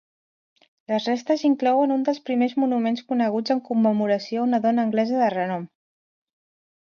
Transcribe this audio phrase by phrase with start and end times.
[0.91, 5.29] Les restes inclouen un dels primers monuments coneguts en commemoració a una dona anglesa de
[5.35, 5.69] renom.